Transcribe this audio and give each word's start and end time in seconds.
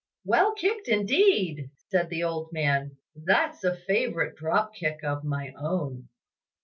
"Well 0.25 0.55
kicked 0.55 0.87
indeed!" 0.87 1.69
said 1.91 2.09
the 2.09 2.23
old 2.23 2.51
man, 2.51 2.97
"that's 3.15 3.63
a 3.63 3.75
favourite 3.77 4.35
drop 4.35 4.73
kick 4.73 5.03
of 5.03 5.23
my 5.23 5.53
own." 5.55 6.09